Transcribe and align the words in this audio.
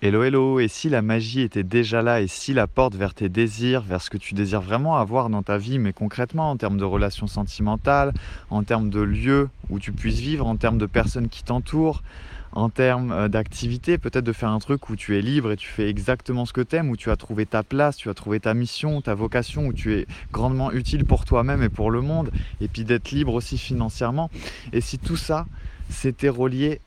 Hello 0.00 0.22
hello, 0.22 0.60
et 0.60 0.68
si 0.68 0.88
la 0.88 1.02
magie 1.02 1.40
était 1.40 1.64
déjà 1.64 2.02
là, 2.02 2.20
et 2.20 2.28
si 2.28 2.54
la 2.54 2.68
porte 2.68 2.94
vers 2.94 3.14
tes 3.14 3.28
désirs, 3.28 3.80
vers 3.80 4.00
ce 4.00 4.10
que 4.10 4.16
tu 4.16 4.34
désires 4.34 4.60
vraiment 4.60 4.96
avoir 4.96 5.28
dans 5.28 5.42
ta 5.42 5.58
vie, 5.58 5.80
mais 5.80 5.92
concrètement 5.92 6.52
en 6.52 6.56
termes 6.56 6.78
de 6.78 6.84
relations 6.84 7.26
sentimentales, 7.26 8.12
en 8.48 8.62
termes 8.62 8.90
de 8.90 9.00
lieux 9.00 9.48
où 9.70 9.80
tu 9.80 9.90
puisses 9.90 10.20
vivre, 10.20 10.46
en 10.46 10.54
termes 10.54 10.78
de 10.78 10.86
personnes 10.86 11.28
qui 11.28 11.42
t'entourent, 11.42 12.04
en 12.52 12.68
termes 12.68 13.10
euh, 13.10 13.26
d'activité, 13.26 13.98
peut-être 13.98 14.22
de 14.22 14.32
faire 14.32 14.50
un 14.50 14.60
truc 14.60 14.88
où 14.88 14.94
tu 14.94 15.18
es 15.18 15.20
libre 15.20 15.50
et 15.50 15.56
tu 15.56 15.66
fais 15.66 15.88
exactement 15.90 16.46
ce 16.46 16.52
que 16.52 16.60
tu 16.60 16.76
aimes, 16.76 16.90
où 16.90 16.96
tu 16.96 17.10
as 17.10 17.16
trouvé 17.16 17.44
ta 17.44 17.64
place, 17.64 17.96
tu 17.96 18.08
as 18.08 18.14
trouvé 18.14 18.38
ta 18.38 18.54
mission, 18.54 19.00
ta 19.00 19.16
vocation, 19.16 19.66
où 19.66 19.72
tu 19.72 19.94
es 19.94 20.06
grandement 20.30 20.70
utile 20.70 21.06
pour 21.06 21.24
toi-même 21.24 21.64
et 21.64 21.68
pour 21.68 21.90
le 21.90 22.02
monde, 22.02 22.30
et 22.60 22.68
puis 22.68 22.84
d'être 22.84 23.10
libre 23.10 23.34
aussi 23.34 23.58
financièrement. 23.58 24.30
Et 24.72 24.80
si 24.80 24.96
tout 24.96 25.16
ça, 25.16 25.44
s'était 25.90 26.28
relié 26.28 26.80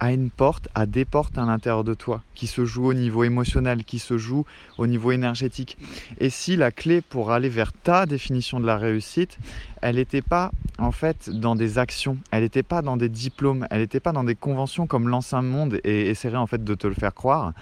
à 0.00 0.12
une 0.12 0.30
porte, 0.30 0.68
à 0.74 0.86
des 0.86 1.04
portes 1.04 1.38
à 1.38 1.44
l'intérieur 1.44 1.84
de 1.84 1.94
toi, 1.94 2.22
qui 2.34 2.46
se 2.46 2.64
jouent 2.64 2.86
au 2.86 2.94
niveau 2.94 3.24
émotionnel, 3.24 3.84
qui 3.84 3.98
se 3.98 4.16
jouent 4.16 4.46
au 4.76 4.86
niveau 4.86 5.12
énergétique. 5.12 5.76
Et 6.18 6.30
si 6.30 6.56
la 6.56 6.70
clé 6.70 7.00
pour 7.00 7.32
aller 7.32 7.48
vers 7.48 7.72
ta 7.72 8.06
définition 8.06 8.60
de 8.60 8.66
la 8.66 8.76
réussite, 8.76 9.38
elle 9.82 9.96
n'était 9.96 10.22
pas 10.22 10.52
en 10.78 10.92
fait 10.92 11.30
dans 11.30 11.56
des 11.56 11.78
actions, 11.78 12.18
elle 12.30 12.42
n'était 12.42 12.62
pas 12.62 12.82
dans 12.82 12.96
des 12.96 13.08
diplômes, 13.08 13.66
elle 13.70 13.80
n'était 13.80 14.00
pas 14.00 14.12
dans 14.12 14.24
des 14.24 14.36
conventions 14.36 14.86
comme 14.86 15.08
l'ancien 15.08 15.42
monde 15.42 15.80
et 15.84 16.10
essaierait 16.10 16.36
en 16.36 16.46
fait 16.46 16.62
de 16.62 16.74
te 16.74 16.86
le 16.86 16.94
faire 16.94 17.14
croire, 17.14 17.52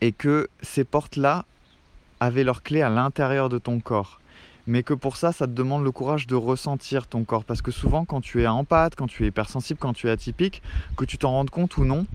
et 0.00 0.12
que 0.12 0.48
ces 0.62 0.84
portes-là 0.84 1.44
avaient 2.20 2.44
leur 2.44 2.62
clé 2.62 2.82
à 2.82 2.88
l'intérieur 2.88 3.48
de 3.48 3.58
ton 3.58 3.80
corps 3.80 4.20
mais 4.66 4.82
que 4.82 4.94
pour 4.94 5.16
ça, 5.16 5.32
ça 5.32 5.46
te 5.46 5.52
demande 5.52 5.84
le 5.84 5.90
courage 5.90 6.26
de 6.26 6.34
ressentir 6.34 7.06
ton 7.06 7.24
corps. 7.24 7.44
Parce 7.44 7.62
que 7.62 7.70
souvent, 7.70 8.04
quand 8.04 8.20
tu 8.20 8.42
es 8.42 8.46
en 8.46 8.64
pâte, 8.64 8.94
quand 8.96 9.06
tu 9.06 9.24
es 9.24 9.28
hypersensible, 9.28 9.78
quand 9.80 9.92
tu 9.92 10.08
es 10.08 10.10
atypique, 10.10 10.62
que 10.96 11.04
tu 11.04 11.18
t'en 11.18 11.30
rendes 11.30 11.50
compte 11.50 11.76
ou 11.76 11.84
non, 11.84 12.06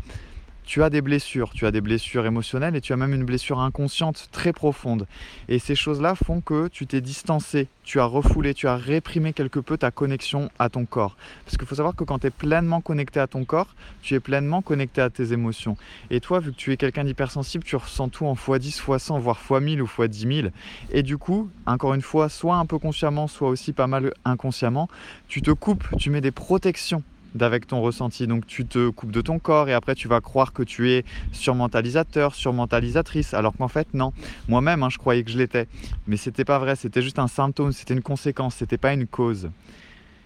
tu 0.70 0.84
as 0.84 0.92
des 0.92 1.02
blessures, 1.02 1.50
tu 1.52 1.66
as 1.66 1.72
des 1.72 1.82
blessures 1.82 2.28
émotionnelles 2.28 2.76
et 2.76 2.82
tu 2.82 2.94
as 2.94 2.96
même 2.96 3.16
une 3.16 3.24
blessure 3.24 3.60
inconsciente 3.60 4.30
très 4.32 4.54
profonde. 4.54 5.08
Et 5.48 5.58
ces 5.58 5.74
choses-là 5.74 6.14
font 6.14 6.42
que 6.42 6.68
tu 6.68 6.86
t'es 6.86 7.02
distancé, 7.02 7.70
tu 7.84 8.00
as 8.00 8.06
refoulé, 8.06 8.54
tu 8.54 8.68
as 8.68 8.76
réprimé 8.76 9.34
quelque 9.34 9.60
peu 9.60 9.80
ta 9.80 9.90
connexion 9.90 10.52
à 10.60 10.70
ton 10.70 10.86
corps. 10.86 11.18
Parce 11.44 11.58
qu'il 11.58 11.68
faut 11.68 11.74
savoir 11.74 11.96
que 11.96 12.04
quand 12.04 12.20
tu 12.20 12.28
es 12.28 12.30
pleinement 12.30 12.82
connecté 12.82 13.20
à 13.20 13.26
ton 13.26 13.46
corps, 13.46 13.74
tu 14.04 14.14
es 14.14 14.20
pleinement 14.20 14.62
connecté 14.62 15.02
à 15.02 15.10
tes 15.10 15.34
émotions. 15.34 15.76
Et 16.12 16.20
toi, 16.20 16.40
vu 16.40 16.52
que 16.52 16.58
tu 16.58 16.72
es 16.72 16.78
quelqu'un 16.78 17.04
d'hypersensible, 17.04 17.64
tu 17.64 17.76
ressens 17.76 18.10
tout 18.10 18.28
en 18.28 18.36
x10, 18.36 18.80
x100, 18.80 19.20
voire 19.20 19.42
x1000 19.44 19.82
ou 19.82 19.88
x10 19.88 20.42
000. 20.42 20.50
Et 20.92 21.02
du 21.02 21.18
coup, 21.18 21.50
encore 21.66 21.96
une 21.96 22.04
fois, 22.04 22.30
soit 22.30 22.58
un 22.58 22.68
peu 22.68 22.78
consciemment, 22.78 23.26
soit 23.26 23.50
aussi 23.50 23.74
pas 23.74 23.88
mal 23.88 24.14
inconsciemment, 24.24 24.88
tu 25.28 25.42
te 25.42 25.50
coupes, 25.50 25.88
tu 25.98 26.12
mets 26.12 26.22
des 26.22 26.30
protections 26.30 27.02
d'avec 27.36 27.68
ton 27.68 27.82
ressenti. 27.82 28.28
Donc 28.28 28.46
tu 28.48 28.66
te 28.66 28.90
coupes 28.90 29.12
de 29.12 29.22
ton 29.22 29.40
corps 29.40 29.70
et 29.70 29.74
après 29.74 29.96
tu 29.96 30.08
vas 30.08 30.22
croire 30.22 30.54
que 30.54 30.64
tu 30.64 30.92
es 30.92 31.06
surmentalisateur, 31.32 32.36
surmentalisatrice, 32.36 33.34
alors 33.34 33.56
qu'en 33.56 33.68
fait 33.68 33.94
non. 33.94 34.14
Moi-même, 34.48 34.84
hein, 34.84 34.90
je 34.90 34.98
croyais 34.98 35.24
que 35.24 35.32
je 35.32 35.38
l'étais, 35.38 35.68
mais 36.08 36.18
c'était 36.18 36.46
pas 36.46 36.60
vrai. 36.60 36.76
C'était 36.76 37.02
juste 37.02 37.20
un 37.20 37.28
symptôme, 37.28 37.72
c'était 37.72 37.94
une 37.94 38.02
conséquence, 38.02 38.56
c'était 38.56 38.78
pas 38.78 38.94
une 38.94 39.08
cause. 39.08 39.50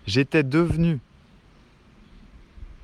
J'étais 0.06 0.44
devenu 0.44 1.00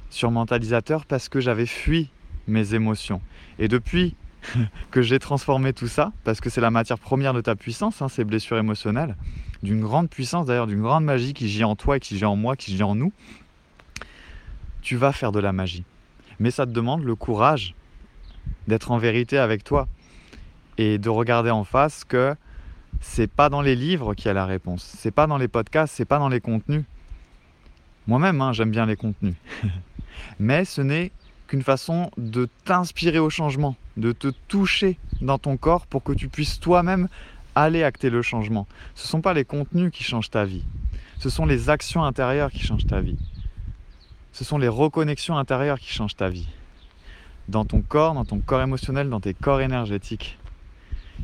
surmentalisateur 0.10 1.06
parce 1.06 1.30
que 1.30 1.40
j'avais 1.40 1.66
fui 1.66 2.10
mes 2.48 2.74
émotions. 2.74 3.22
Et 3.60 3.68
depuis 3.68 4.16
que 4.92 5.02
j'ai 5.02 5.20
transformé 5.20 5.74
tout 5.74 5.88
ça, 5.88 6.12
parce 6.24 6.42
que 6.42 6.50
c'est 6.50 6.62
la 6.62 6.72
matière 6.72 7.00
première 7.00 7.34
de 7.34 7.42
ta 7.42 7.56
puissance, 7.56 8.02
hein, 8.02 8.08
ces 8.10 8.24
blessures 8.24 8.58
émotionnelles, 8.58 9.16
d'une 9.64 9.82
grande 9.82 10.10
puissance 10.10 10.46
d'ailleurs, 10.46 10.68
d'une 10.68 10.82
grande 10.82 11.04
magie 11.04 11.34
qui 11.34 11.50
gît 11.50 11.64
en 11.64 11.76
toi 11.76 11.98
et 11.98 12.00
qui 12.00 12.18
gît 12.18 12.26
en 12.26 12.36
moi, 12.36 12.56
qui 12.56 12.76
gît 12.76 12.84
en 12.84 12.96
nous, 12.96 13.12
tu 14.82 14.96
vas 14.96 15.12
faire 15.12 15.32
de 15.32 15.40
la 15.40 15.52
magie. 15.52 15.84
Mais 16.40 16.52
ça 16.52 16.66
te 16.66 16.72
demande 16.72 17.04
le 17.04 17.16
courage 17.16 17.76
d'être 18.68 18.92
en 18.92 18.98
vérité 18.98 19.38
avec 19.38 19.64
toi 19.64 19.88
et 20.78 20.98
de 20.98 21.10
regarder 21.10 21.52
en 21.52 21.64
face 21.64 22.04
que 22.04 22.36
c'est 23.02 23.30
pas 23.30 23.50
dans 23.50 23.62
les 23.62 23.76
livres 23.76 24.14
qu'il 24.14 24.28
y 24.28 24.30
a 24.30 24.34
la 24.34 24.46
réponse, 24.46 24.84
c'est 24.98 25.12
pas 25.12 25.28
dans 25.28 25.38
les 25.38 25.48
podcasts, 25.48 25.94
c'est 25.96 26.06
pas 26.06 26.20
dans 26.20 26.30
les 26.30 26.42
contenus. 26.42 26.84
Moi-même, 28.08 28.42
hein, 28.42 28.54
j'aime 28.54 28.72
bien 28.72 28.86
les 28.86 28.96
contenus. 28.96 29.36
Mais 30.40 30.66
ce 30.66 30.82
n'est 30.82 31.12
qu'une 31.48 31.64
façon 31.64 32.12
de 32.18 32.48
t'inspirer 32.66 33.20
au 33.20 33.30
changement, 33.30 33.76
de 33.98 34.12
te 34.12 34.28
toucher 34.48 34.98
dans 35.22 35.38
ton 35.38 35.58
corps 35.58 35.86
pour 35.86 36.04
que 36.04 36.14
tu 36.14 36.30
puisses 36.30 36.60
toi-même 36.60 37.08
aller 37.56 37.84
acter 37.84 38.10
le 38.10 38.22
changement. 38.22 38.68
Ce 38.96 39.06
ne 39.06 39.10
sont 39.10 39.22
pas 39.22 39.34
les 39.34 39.46
contenus 39.46 39.92
qui 39.92 40.04
changent 40.04 40.30
ta 40.30 40.46
vie, 40.46 40.64
ce 41.20 41.30
sont 41.30 41.46
les 41.46 41.70
actions 41.70 42.04
intérieures 42.04 42.52
qui 42.52 42.60
changent 42.60 42.88
ta 42.88 43.02
vie 43.02 43.18
ce 44.32 44.44
sont 44.44 44.58
les 44.58 44.68
reconnexions 44.68 45.38
intérieures 45.38 45.80
qui 45.80 45.92
changent 45.92 46.16
ta 46.16 46.30
vie. 46.30 46.48
Dans 47.48 47.66
ton 47.66 47.82
corps, 47.82 48.14
dans 48.14 48.26
ton 48.26 48.40
corps 48.40 48.62
émotionnel, 48.62 49.10
dans 49.10 49.20
tes 49.20 49.34
corps 49.34 49.62
énergétiques. 49.62 50.38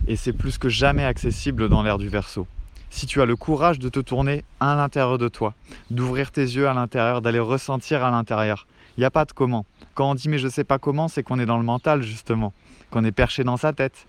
Et 0.07 0.15
c'est 0.15 0.33
plus 0.33 0.57
que 0.57 0.69
jamais 0.69 1.05
accessible 1.05 1.69
dans 1.69 1.83
l'ère 1.83 1.97
du 1.97 2.09
verso. 2.09 2.47
Si 2.89 3.05
tu 3.05 3.21
as 3.21 3.25
le 3.25 3.35
courage 3.35 3.79
de 3.79 3.89
te 3.89 3.99
tourner 3.99 4.43
à 4.59 4.75
l'intérieur 4.75 5.17
de 5.17 5.27
toi, 5.27 5.53
d'ouvrir 5.91 6.31
tes 6.31 6.41
yeux 6.41 6.67
à 6.67 6.73
l'intérieur, 6.73 7.21
d'aller 7.21 7.39
ressentir 7.39 8.03
à 8.03 8.11
l'intérieur, 8.11 8.67
il 8.97 9.01
n'y 9.01 9.05
a 9.05 9.11
pas 9.11 9.25
de 9.25 9.33
comment. 9.33 9.65
Quand 9.93 10.11
on 10.11 10.15
dit 10.15 10.29
mais 10.29 10.37
je 10.37 10.45
ne 10.45 10.51
sais 10.51 10.63
pas 10.63 10.79
comment, 10.79 11.07
c'est 11.07 11.23
qu'on 11.23 11.39
est 11.39 11.45
dans 11.45 11.57
le 11.57 11.63
mental 11.63 12.01
justement, 12.01 12.53
qu'on 12.91 13.03
est 13.03 13.11
perché 13.11 13.43
dans 13.43 13.57
sa 13.57 13.73
tête. 13.73 14.07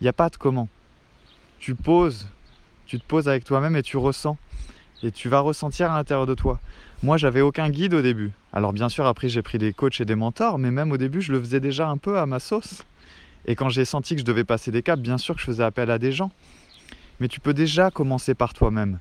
Il 0.00 0.04
n'y 0.04 0.08
a 0.08 0.12
pas 0.12 0.30
de 0.30 0.36
comment. 0.36 0.68
Tu 1.60 1.74
poses, 1.74 2.28
tu 2.86 2.98
te 2.98 3.04
poses 3.04 3.28
avec 3.28 3.44
toi-même 3.44 3.76
et 3.76 3.82
tu 3.82 3.96
ressens. 3.96 4.36
Et 5.02 5.10
tu 5.10 5.28
vas 5.28 5.40
ressentir 5.40 5.90
à 5.90 5.96
l'intérieur 5.96 6.26
de 6.26 6.34
toi. 6.34 6.60
Moi, 7.02 7.16
j'avais 7.16 7.40
aucun 7.40 7.68
guide 7.70 7.94
au 7.94 8.02
début. 8.02 8.30
Alors 8.52 8.72
bien 8.72 8.88
sûr, 8.88 9.06
après, 9.06 9.28
j'ai 9.28 9.42
pris 9.42 9.58
des 9.58 9.72
coachs 9.72 10.00
et 10.00 10.04
des 10.04 10.14
mentors, 10.14 10.58
mais 10.58 10.70
même 10.70 10.92
au 10.92 10.96
début, 10.96 11.20
je 11.20 11.32
le 11.32 11.40
faisais 11.40 11.58
déjà 11.58 11.88
un 11.88 11.96
peu 11.96 12.18
à 12.18 12.26
ma 12.26 12.38
sauce. 12.38 12.84
Et 13.46 13.56
quand 13.56 13.68
j'ai 13.68 13.84
senti 13.84 14.14
que 14.14 14.20
je 14.20 14.24
devais 14.24 14.44
passer 14.44 14.70
des 14.70 14.82
caps, 14.82 15.02
bien 15.02 15.18
sûr 15.18 15.34
que 15.34 15.40
je 15.40 15.46
faisais 15.46 15.64
appel 15.64 15.90
à 15.90 15.98
des 15.98 16.12
gens. 16.12 16.30
Mais 17.18 17.26
tu 17.26 17.40
peux 17.40 17.54
déjà 17.54 17.90
commencer 17.90 18.34
par 18.34 18.54
toi-même. 18.54 19.00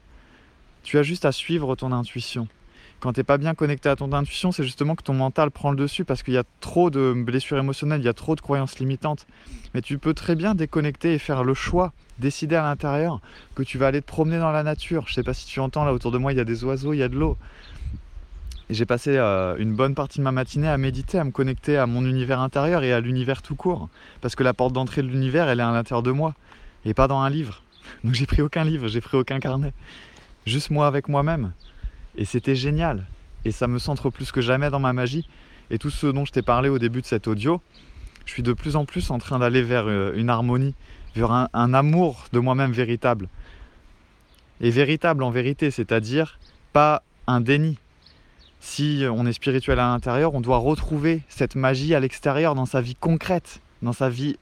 Tu 0.84 0.98
as 0.98 1.04
juste 1.04 1.26
à 1.26 1.32
suivre 1.32 1.76
ton 1.76 1.92
intuition. 1.92 2.48
Quand 3.00 3.14
tu 3.14 3.20
n'es 3.20 3.24
pas 3.24 3.38
bien 3.38 3.56
connecté 3.56 3.90
à 3.90 3.96
ton 3.96 4.14
intuition, 4.14 4.52
c'est 4.52 4.64
justement 4.64 4.96
que 4.96 5.04
ton 5.04 5.14
mental 5.14 5.50
prend 5.52 5.72
le 5.72 5.78
dessus 5.78 6.06
parce 6.06 6.22
qu'il 6.24 6.36
y 6.36 6.38
a 6.38 6.44
trop 6.60 6.90
de 6.90 7.14
blessures 7.16 7.58
émotionnelles, 7.58 8.02
il 8.02 8.06
y 8.06 8.10
a 8.10 8.14
trop 8.14 8.36
de 8.36 8.42
croyances 8.42 8.80
limitantes. 8.80 9.26
Mais 9.74 9.82
tu 9.82 9.98
peux 9.98 10.14
très 10.14 10.36
bien 10.36 10.56
déconnecter 10.56 11.14
et 11.14 11.20
faire 11.20 11.44
le 11.44 11.54
choix, 11.54 11.94
décider 12.22 12.56
à 12.56 12.64
l'intérieur 12.64 13.20
que 13.56 13.64
tu 13.64 13.78
vas 13.78 13.88
aller 13.88 14.02
te 14.02 14.08
promener 14.08 14.40
dans 14.40 14.52
la 14.52 14.64
nature. 14.64 15.04
Je 15.08 15.14
sais 15.14 15.24
pas 15.24 15.34
si 15.34 15.46
tu 15.46 15.60
entends 15.60 15.84
là 15.84 15.94
autour 15.94 16.12
de 16.12 16.18
moi, 16.18 16.32
il 16.32 16.38
y 16.38 16.42
a 16.42 16.46
des 16.46 16.64
oiseaux, 16.64 16.94
il 16.94 17.00
y 17.00 17.04
a 17.04 17.10
de 17.10 17.18
l'eau. 17.18 17.38
J'ai 18.70 18.86
passé 18.86 19.18
euh, 19.18 19.58
une 19.58 19.74
bonne 19.74 19.96
partie 19.96 20.20
de 20.20 20.24
ma 20.24 20.32
matinée 20.32 20.70
à 20.70 20.78
méditer, 20.78 21.20
à 21.20 21.26
me 21.26 21.32
connecter 21.32 21.76
à 21.76 21.88
mon 21.88 22.06
univers 22.06 22.40
intérieur 22.40 22.84
et 22.84 22.94
à 22.94 23.02
l'univers 23.02 23.42
tout 23.42 23.56
court. 23.56 23.90
Parce 24.22 24.36
que 24.36 24.44
la 24.44 24.54
porte 24.54 24.72
d'entrée 24.72 25.02
de 25.02 25.08
l'univers, 25.10 25.50
elle 25.50 25.60
est 25.60 25.64
à 25.64 25.72
l'intérieur 25.72 26.04
de 26.04 26.12
moi 26.12 26.36
et 26.86 26.94
pas 26.94 27.10
dans 27.10 27.20
un 27.20 27.30
livre. 27.30 27.64
Donc 28.06 28.14
j'ai 28.14 28.26
pris 28.26 28.42
aucun 28.42 28.64
livre, 28.64 28.88
j'ai 28.88 29.02
pris 29.02 29.18
aucun 29.18 29.42
carnet. 29.42 29.74
Juste 30.46 30.70
moi 30.70 30.88
avec 30.88 31.10
moi-même. 31.10 31.52
Et 32.16 32.24
c'était 32.24 32.56
génial. 32.56 33.06
Et 33.44 33.52
ça 33.52 33.68
me 33.68 33.78
centre 33.78 34.10
plus 34.10 34.32
que 34.32 34.40
jamais 34.40 34.70
dans 34.70 34.80
ma 34.80 34.94
magie. 34.94 35.28
Et 35.70 35.78
tout 35.78 35.90
ce 35.90 36.08
dont 36.08 36.24
je 36.24 36.32
t'ai 36.32 36.42
parlé 36.42 36.70
au 36.70 36.80
début 36.80 37.02
de 37.02 37.06
cet 37.06 37.28
audio, 37.28 37.62
je 38.26 38.32
suis 38.32 38.44
de 38.44 38.54
plus 38.54 38.76
en 38.76 38.86
plus 38.86 39.12
en 39.12 39.20
train 39.20 39.40
d'aller 39.40 39.64
vers 39.64 39.88
euh, 39.88 40.14
une 40.16 40.30
harmonie, 40.30 40.76
un, 41.18 41.50
un 41.54 41.74
amour 41.74 42.26
de 42.34 42.40
moi-même 42.40 42.72
véritable. 42.72 43.28
Et 44.62 44.70
véritable 44.70 45.24
en 45.24 45.32
vérité, 45.32 45.72
c'est-à-dire 45.72 46.40
pas 46.74 47.04
un 47.28 47.42
déni, 47.42 47.78
si 48.62 49.04
on 49.12 49.26
est 49.26 49.34
spirituel 49.34 49.80
à 49.80 49.88
l'intérieur, 49.88 50.36
on 50.36 50.42
doit 50.42 50.60
retrouver 50.60 51.22
cette 51.28 51.56
magie 51.56 51.96
à 51.96 52.00
l'extérieur, 52.00 52.54
dans 52.54 52.68
sa 52.68 52.80
vie 52.80 52.96
concrète, 52.96 53.60
dans 53.82 53.92
sa 53.92 54.08
vie 54.08 54.38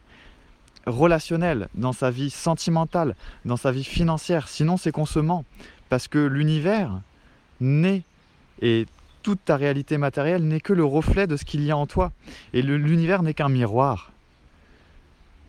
relationnelle, 0.86 1.70
dans 1.74 1.94
sa 1.94 2.12
vie 2.12 2.30
sentimentale, 2.30 3.16
dans 3.46 3.56
sa 3.58 3.72
vie 3.72 3.86
financière. 3.86 4.50
Sinon, 4.50 4.76
c'est 4.76 4.92
qu'on 4.92 5.06
se 5.06 5.20
ment. 5.20 5.46
Parce 5.88 6.08
que 6.08 6.20
l'univers 6.20 7.00
n'est, 7.62 8.04
et 8.62 8.86
toute 9.24 9.44
ta 9.46 9.56
réalité 9.56 9.98
matérielle 9.98 10.44
n'est 10.44 10.60
que 10.60 10.74
le 10.74 10.84
reflet 10.84 11.26
de 11.26 11.38
ce 11.38 11.46
qu'il 11.46 11.64
y 11.64 11.72
a 11.72 11.78
en 11.78 11.88
toi. 11.88 12.12
Et 12.54 12.62
l'univers 12.62 13.24
n'est 13.24 13.34
qu'un 13.34 13.50
miroir. 13.50 14.12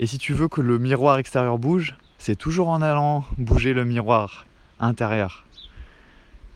Et 0.03 0.07
si 0.07 0.17
tu 0.17 0.33
veux 0.33 0.49
que 0.49 0.63
le 0.63 0.79
miroir 0.79 1.19
extérieur 1.19 1.59
bouge, 1.59 1.95
c'est 2.17 2.35
toujours 2.35 2.69
en 2.69 2.81
allant 2.81 3.27
bouger 3.37 3.75
le 3.75 3.85
miroir 3.85 4.47
intérieur. 4.81 5.45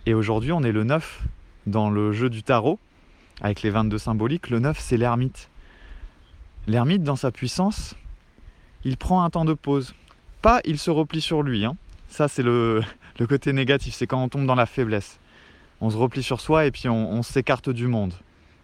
Et 0.07 0.15
aujourd'hui, 0.15 0.51
on 0.51 0.63
est 0.63 0.73
le 0.73 0.83
9 0.83 1.23
dans 1.67 1.91
le 1.91 2.13
jeu 2.13 2.31
du 2.31 2.43
tarot, 2.43 2.79
avec 3.43 3.61
les 3.61 3.69
22 3.69 3.99
symboliques, 3.99 4.49
le 4.49 4.61
9 4.61 4.79
c'est 4.81 4.97
l'ermite. 4.97 5.51
L'ermite, 6.67 7.03
dans 7.03 7.17
sa 7.17 7.31
puissance, 7.31 7.95
il 8.83 8.97
prend 8.97 9.23
un 9.23 9.29
temps 9.29 9.45
de 9.45 9.53
pause. 9.53 9.95
Pas 10.41 10.61
il 10.65 10.79
se 10.79 10.91
replie 10.91 11.21
sur 11.21 11.43
lui. 11.43 11.67
Hein. 11.67 11.77
Ça 12.09 12.29
c'est 12.29 12.43
le, 12.43 12.83
côté 13.29 13.53
négatif, 13.53 13.93
c'est 13.93 14.07
quand 14.07 14.23
on 14.23 14.31
tombe 14.31 14.47
dans 14.47 14.55
la 14.55 14.67
faiblesse. 14.67 15.19
On 15.83 15.91
se 15.91 15.99
replie 15.99 16.23
sur 16.23 16.41
soi 16.41 16.65
et 16.65 16.71
puis 16.71 16.89
on, 16.89 17.13
on 17.13 17.23
s'écarte 17.23 17.69
du 17.69 17.89
monde. 17.89 18.15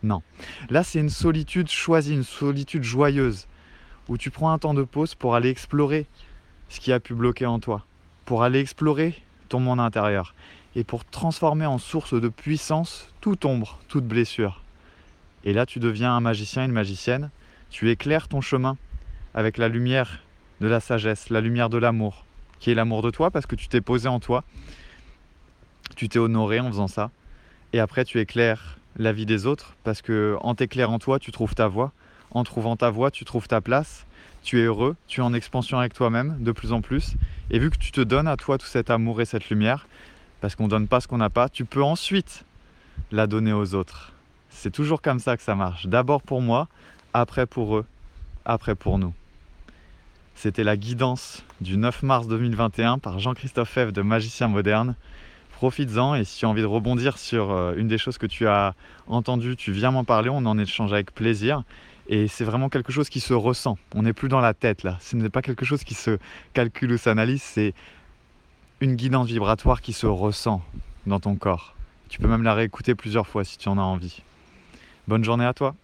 Non. 0.03 0.23
Là 0.71 0.85
c'est 0.85 1.01
une 1.01 1.11
solitude 1.11 1.69
choisie, 1.69 2.15
une 2.15 2.25
solitude 2.25 2.83
joyeuse, 2.83 3.47
où 4.11 4.19
tu 4.19 4.31
prends 4.33 4.51
un 4.51 4.59
temps 4.59 4.75
de 4.75 4.83
pause 4.83 5.15
pour 5.15 5.37
aller 5.37 5.51
explorer 5.51 6.05
ce 6.69 6.81
qui 6.81 6.93
a 6.93 6.99
pu 6.99 7.15
bloquer 7.15 7.47
en 7.47 7.61
toi, 7.61 7.87
pour 8.25 8.43
aller 8.43 8.59
explorer 8.59 9.15
ton 9.49 9.61
monde 9.61 9.79
intérieur 9.79 10.35
et 10.75 10.83
pour 10.83 11.05
transformer 11.05 11.65
en 11.65 11.79
source 11.79 12.21
de 12.21 12.29
puissance 12.29 13.09
toute 13.21 13.45
ombre, 13.45 13.79
toute 13.87 14.05
blessure. 14.05 14.63
Et 15.45 15.53
là, 15.53 15.65
tu 15.65 15.79
deviens 15.79 16.13
un 16.13 16.21
magicien, 16.21 16.65
une 16.65 16.73
magicienne, 16.73 17.31
Tu 17.71 17.89
éclaires 17.89 18.27
ton 18.27 18.41
chemin 18.41 18.77
avec 19.33 19.57
la 19.57 19.69
lumière 19.69 20.25
de 20.61 20.67
la 20.67 20.81
sagesse, 20.81 21.31
la 21.31 21.41
lumière 21.41 21.71
de 21.71 21.79
l'amour, 21.79 22.25
qui 22.59 22.73
est 22.73 22.75
l'amour 22.75 23.03
de 23.03 23.11
toi 23.11 23.31
parce 23.31 23.47
que 23.47 23.55
tu 23.55 23.69
t'es 23.69 23.81
posé 23.81 24.09
en 24.09 24.19
toi, 24.19 24.43
tu 25.95 26.09
t'es 26.09 26.19
honoré 26.19 26.59
en 26.59 26.67
faisant 26.67 26.89
ça, 26.89 27.13
et 27.73 27.79
après 27.79 28.05
tu 28.05 28.19
éclaires 28.19 28.81
la 28.97 29.13
vie 29.13 29.25
des 29.25 29.47
autres 29.47 29.77
parce 29.85 30.03
que 30.03 30.37
en 30.41 30.57
t'éclairant 30.57 30.99
toi, 30.99 31.21
tu 31.21 31.31
trouves 31.31 31.55
ta 31.55 31.69
voie, 31.69 31.93
en 32.31 32.45
trouvant 32.45 32.77
ta 32.77 32.91
voie, 32.91 33.11
tu 33.11 33.25
trouves 33.25 33.49
ta 33.49 33.61
place, 33.61 34.07
tu 34.43 34.61
es 34.61 34.65
heureux, 34.65 34.97
tu 35.07 35.21
es 35.21 35.23
en 35.23 35.35
expansion 35.35 35.79
avec 35.79 35.95
toi-même 35.95 36.37
de 36.41 36.53
plus 36.53 36.73
en 36.73 36.81
plus, 36.81 37.15
et 37.51 37.59
vu 37.59 37.71
que 37.71 37.79
tu 37.79 37.93
te 37.93 38.01
donnes 38.01 38.29
à 38.29 38.37
toi 38.37 38.59
tout 38.59 38.67
cet 38.67 38.91
amour 38.91 39.21
et 39.21 39.25
cette 39.25 39.49
lumière, 39.51 39.87
parce 40.41 40.55
qu'on 40.55 40.65
ne 40.65 40.71
donne 40.71 40.89
pas 40.89 41.01
ce 41.01 41.09
qu'on 41.09 41.19
n'a 41.19 41.31
pas, 41.31 41.49
tu 41.49 41.65
peux 41.65 41.83
ensuite 41.83 42.45
la 43.13 43.27
donner 43.27 43.53
aux 43.53 43.75
autres. 43.75 44.13
C'est 44.49 44.71
toujours 44.71 45.03
comme 45.03 45.19
ça 45.19 45.37
que 45.37 45.43
ça 45.43 45.55
marche. 45.55 45.87
D'abord 45.87 46.23
pour 46.23 46.41
moi, 46.41 46.69
après 47.15 47.47
pour 47.47 47.77
eux, 47.77 47.87
après 48.45 48.75
pour 48.75 48.99
nous. 48.99 49.15
C'était 50.35 50.65
la 50.65 50.77
guidance 50.77 51.45
du 51.61 51.77
9 51.77 52.03
mars 52.03 52.27
2021 52.27 52.99
par 52.99 53.19
Jean-Christophe 53.19 53.69
Fèvre 53.69 53.93
de 53.93 54.01
Magicien 54.01 54.49
Moderne. 54.49 54.95
Profites-en 55.53 56.15
et 56.15 56.25
si 56.25 56.39
tu 56.39 56.47
as 56.47 56.49
envie 56.49 56.63
de 56.63 56.67
rebondir 56.67 57.19
sur 57.19 57.51
euh, 57.51 57.75
une 57.77 57.89
des 57.89 57.99
choses 57.99 58.17
que 58.17 58.27
tu 58.27 58.47
as 58.47 58.75
entendues, 59.07 59.57
tu 59.57 59.73
viens 59.73 59.91
m'en 59.91 60.05
parler, 60.05 60.31
on 60.31 60.47
en 60.47 60.59
échange 60.59 60.95
avec 60.95 61.13
plaisir. 61.13 61.63
Et 62.13 62.27
c'est 62.27 62.45
vraiment 62.45 62.69
quelque 62.69 62.91
chose 62.91 63.09
qui 63.09 63.21
se 63.21 63.33
ressent. 63.33 63.79
On 63.95 64.03
n'est 64.03 64.13
plus 64.13 64.29
dans 64.29 64.41
la 64.41 64.53
tête 64.53 64.83
là. 64.83 64.99
Ce 65.01 65.15
n'est 65.15 65.29
pas 65.29 65.43
quelque 65.43 65.65
chose 65.65 65.85
qui 65.85 65.95
se 65.95 66.19
calcule 66.55 66.91
ou 66.93 66.99
s'analyse, 66.99 67.41
c'est 67.41 67.73
une 68.81 68.97
guidance 68.97 69.29
vibratoire 69.29 69.81
qui 69.81 69.93
se 69.93 70.09
ressent 70.09 70.61
dans 71.07 71.21
ton 71.21 71.37
corps. 71.37 71.77
Tu 72.09 72.19
peux 72.19 72.27
même 72.27 72.43
la 72.43 72.55
réécouter 72.55 72.97
plusieurs 72.97 73.29
fois 73.29 73.45
si 73.45 73.59
tu 73.59 73.69
en 73.69 73.79
as 73.79 73.83
envie. 73.83 74.23
Bonne 75.07 75.23
journée 75.23 75.45
à 75.45 75.55
toi 75.55 75.77